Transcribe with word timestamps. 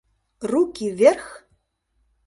Руки 0.49 0.87
вверх! 0.97 1.27